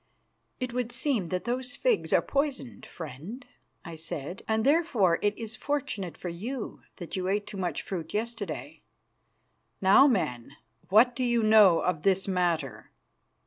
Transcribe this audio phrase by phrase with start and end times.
[0.59, 3.45] "It would seem that those figs are poisoned, friend,"
[3.85, 8.11] I said, "and therefore it is fortunate for you that you ate too much fruit
[8.11, 8.81] yesterday.
[9.79, 10.53] Now, man,
[10.89, 12.89] what do you know of this matter?"